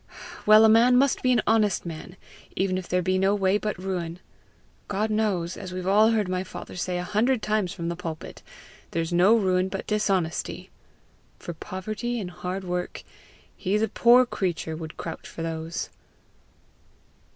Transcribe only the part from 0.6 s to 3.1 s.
a man must be an honest man, even if there